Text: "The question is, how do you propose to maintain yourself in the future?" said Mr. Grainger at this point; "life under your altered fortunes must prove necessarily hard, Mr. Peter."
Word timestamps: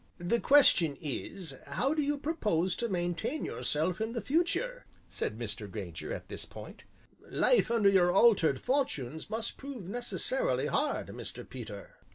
"The 0.17 0.39
question 0.39 0.97
is, 0.99 1.55
how 1.67 1.93
do 1.93 2.01
you 2.01 2.17
propose 2.17 2.75
to 2.77 2.89
maintain 2.89 3.45
yourself 3.45 4.01
in 4.01 4.13
the 4.13 4.19
future?" 4.21 4.87
said 5.11 5.37
Mr. 5.37 5.69
Grainger 5.69 6.11
at 6.11 6.27
this 6.27 6.43
point; 6.43 6.85
"life 7.29 7.69
under 7.69 7.87
your 7.87 8.11
altered 8.11 8.59
fortunes 8.59 9.29
must 9.29 9.57
prove 9.57 9.87
necessarily 9.87 10.65
hard, 10.65 11.09
Mr. 11.09 11.47
Peter." 11.47 11.97